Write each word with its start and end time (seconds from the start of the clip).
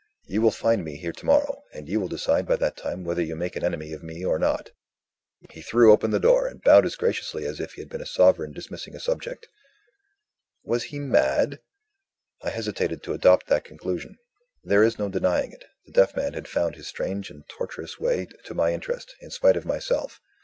You 0.25 0.41
will 0.41 0.49
find 0.49 0.83
me 0.83 0.95
here 0.97 1.11
tomorrow, 1.11 1.61
and 1.73 1.87
you 1.87 1.99
will 1.99 2.07
decide 2.07 2.47
by 2.47 2.55
that 2.55 2.75
time 2.75 3.03
whether 3.03 3.21
you 3.21 3.35
make 3.35 3.55
an 3.55 3.63
enemy 3.63 3.93
of 3.93 4.01
me 4.01 4.25
or 4.25 4.39
not." 4.39 4.71
He 5.51 5.61
threw 5.61 5.91
open 5.93 6.09
the 6.09 6.19
door, 6.19 6.47
and 6.47 6.59
bowed 6.59 6.87
as 6.87 6.95
graciously 6.95 7.45
as 7.45 7.59
if 7.59 7.73
he 7.73 7.81
had 7.83 7.89
been 7.89 8.01
a 8.01 8.07
sovereign 8.07 8.51
dismissing 8.51 8.95
a 8.95 8.99
subject. 8.99 9.47
Was 10.63 10.85
he 10.85 10.97
mad? 10.97 11.59
I 12.41 12.49
hesitated 12.49 13.03
to 13.03 13.13
adopt 13.13 13.45
that 13.49 13.63
conclusion. 13.63 14.17
There 14.63 14.81
is 14.81 14.97
no 14.97 15.07
denying 15.07 15.51
it, 15.51 15.65
the 15.85 15.91
deaf 15.91 16.15
man 16.15 16.33
had 16.33 16.47
found 16.47 16.77
his 16.77 16.87
own 16.87 16.89
strange 16.89 17.29
and 17.29 17.47
tortuous 17.47 17.99
way 17.99 18.25
to 18.45 18.55
my 18.55 18.73
interest, 18.73 19.13
in 19.21 19.29
spite 19.29 19.55
of 19.55 19.65
myself. 19.67 20.19